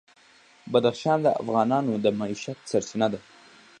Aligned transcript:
بدخشان 0.71 1.19
د 1.23 1.27
افغانانو 1.41 1.93
د 2.03 2.05
معیشت 2.19 2.57
سرچینه 2.71 3.07
ده. 3.13 3.19